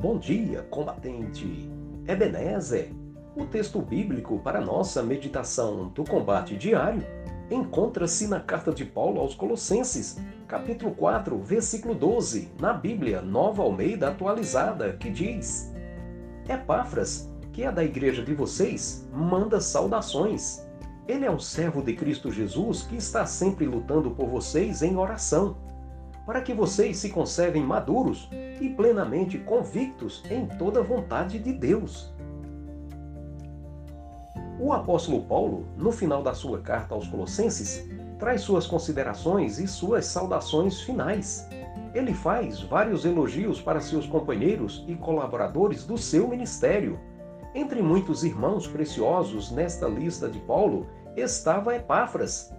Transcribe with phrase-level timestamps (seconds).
[0.00, 1.68] Bom dia, combatente!
[2.06, 2.92] Ebenezer,
[3.34, 7.02] o texto bíblico para nossa meditação do combate diário
[7.50, 14.10] encontra-se na carta de Paulo aos Colossenses, capítulo 4, versículo 12, na Bíblia Nova Almeida
[14.10, 15.74] Atualizada, que diz:
[16.48, 20.64] Epáfras, que é da igreja de vocês, manda saudações.
[21.08, 25.56] Ele é um servo de Cristo Jesus que está sempre lutando por vocês em oração
[26.28, 28.28] para que vocês se conservem maduros
[28.60, 32.12] e plenamente convictos em toda a vontade de Deus.
[34.60, 40.04] O apóstolo Paulo, no final da sua carta aos Colossenses, traz suas considerações e suas
[40.04, 41.48] saudações finais.
[41.94, 47.00] Ele faz vários elogios para seus companheiros e colaboradores do seu ministério.
[47.54, 52.52] Entre muitos irmãos preciosos nesta lista de Paulo estava Epáfras,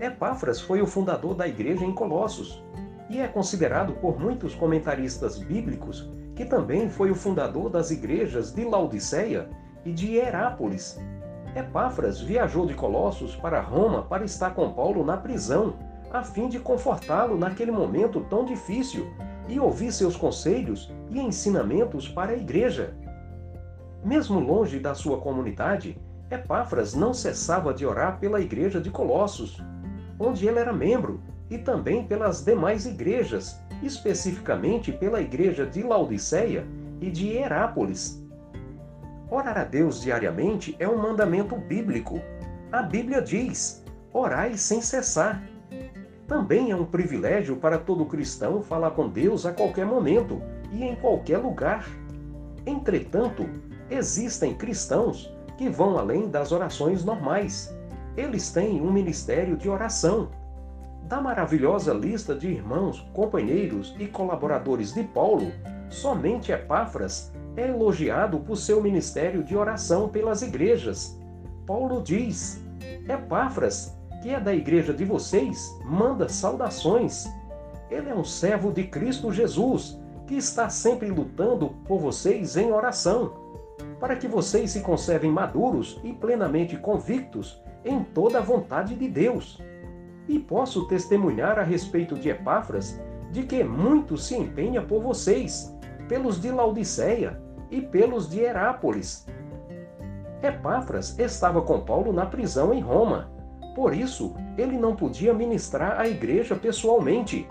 [0.00, 2.64] Epáfras foi o fundador da igreja em Colossos
[3.10, 8.64] e é considerado por muitos comentaristas bíblicos que também foi o fundador das igrejas de
[8.64, 9.50] Laodiceia
[9.84, 10.98] e de Herápolis.
[11.54, 15.74] Epáfras viajou de Colossos para Roma para estar com Paulo na prisão,
[16.10, 19.12] a fim de confortá-lo naquele momento tão difícil
[19.48, 22.96] e ouvir seus conselhos e ensinamentos para a igreja.
[24.02, 29.62] Mesmo longe da sua comunidade, Epáfras não cessava de orar pela igreja de Colossos,
[30.20, 31.18] onde ele era membro,
[31.48, 36.66] e também pelas demais igrejas, especificamente pela igreja de Laodiceia
[37.00, 38.22] e de Herápolis.
[39.30, 42.20] Orar a Deus diariamente é um mandamento bíblico.
[42.70, 45.42] A Bíblia diz: orai sem cessar.
[46.28, 50.40] Também é um privilégio para todo cristão falar com Deus a qualquer momento
[50.70, 51.88] e em qualquer lugar.
[52.64, 53.48] Entretanto,
[53.90, 57.74] existem cristãos que vão além das orações normais
[58.20, 60.28] eles têm um ministério de oração.
[61.08, 65.50] Da maravilhosa lista de irmãos, companheiros e colaboradores de Paulo,
[65.88, 71.18] somente Epáfras é elogiado por seu ministério de oração pelas igrejas.
[71.66, 72.62] Paulo diz:
[73.08, 77.26] Epáfras, que é da igreja de vocês, manda saudações.
[77.90, 83.32] Ele é um servo de Cristo Jesus, que está sempre lutando por vocês em oração,
[83.98, 89.60] para que vocês se conservem maduros e plenamente convictos em toda a vontade de Deus.
[90.28, 95.74] E posso testemunhar a respeito de Epáfras de que muito se empenha por vocês,
[96.08, 97.40] pelos de Laodiceia
[97.70, 99.26] e pelos de Herápolis.
[100.42, 103.30] Epáfras estava com Paulo na prisão em Roma.
[103.74, 107.46] Por isso, ele não podia ministrar à igreja pessoalmente,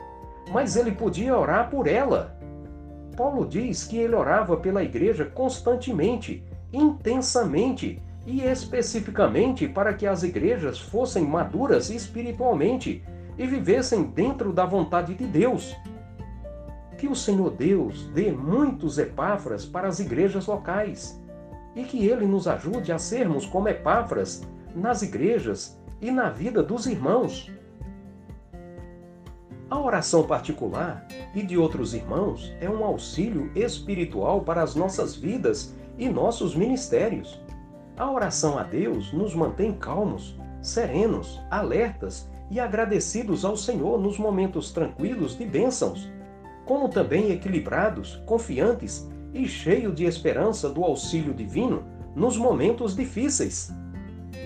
[0.52, 2.38] mas ele podia orar por ela.
[3.16, 10.80] Paulo diz que ele orava pela igreja constantemente, intensamente, e especificamente para que as igrejas
[10.80, 13.04] fossem maduras espiritualmente
[13.36, 15.76] e vivessem dentro da vontade de Deus.
[16.96, 21.20] Que o Senhor Deus dê muitos epáfras para as igrejas locais
[21.76, 24.44] e que Ele nos ajude a sermos como epáfras
[24.76, 27.52] nas igrejas e na vida dos irmãos.
[29.72, 35.76] A oração particular e de outros irmãos é um auxílio espiritual para as nossas vidas
[35.98, 37.42] e nossos ministérios.
[38.00, 44.72] A oração a Deus nos mantém calmos, serenos, alertas e agradecidos ao Senhor nos momentos
[44.72, 46.10] tranquilos de bênçãos,
[46.66, 51.84] como também equilibrados, confiantes e cheios de esperança do auxílio divino
[52.16, 53.70] nos momentos difíceis.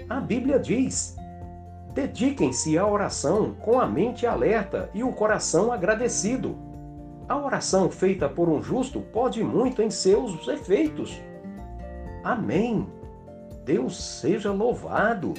[0.09, 1.15] A Bíblia diz:
[1.93, 6.57] dediquem-se à oração com a mente alerta e o coração agradecido.
[7.29, 11.21] A oração feita por um justo pode muito em seus efeitos.
[12.23, 13.02] Amém.
[13.63, 15.33] Deus seja louvado!